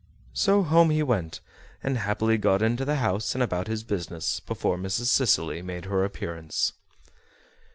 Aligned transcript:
So 0.33 0.63
home 0.63 0.89
he 0.89 1.03
went, 1.03 1.41
and 1.83 1.95
happily 1.99 2.39
got 2.39 2.63
into 2.63 2.85
the 2.85 2.95
house 2.95 3.35
and 3.35 3.43
about 3.43 3.67
his 3.67 3.83
business 3.83 4.39
before 4.39 4.75
Mrs. 4.75 5.05
Cicely 5.13 5.61
made 5.61 5.85
her 5.85 6.03
appearance. 6.03 6.73